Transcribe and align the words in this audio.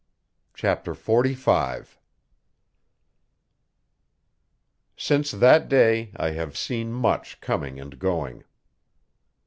Chapter 0.55 0.95
45 0.95 1.99
Since 4.97 5.29
that 5.29 5.69
day 5.69 6.11
I 6.15 6.31
have 6.31 6.57
seen 6.57 6.91
much 6.91 7.39
coming 7.39 7.79
and 7.79 7.99
going. 7.99 8.43